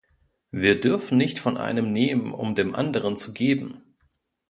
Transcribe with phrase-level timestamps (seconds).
[0.49, 3.83] Wir dürfen nicht von einem nehmen, um dem anderen zu geben.